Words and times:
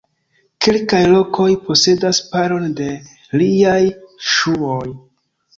Kelkaj 0.65 1.01
lokoj 1.11 1.47
posedas 1.67 2.21
paron 2.31 2.65
de 2.81 2.89
liaj 3.43 3.79
ŝuoj. 4.35 4.85